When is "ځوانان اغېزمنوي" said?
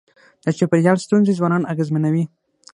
1.39-2.23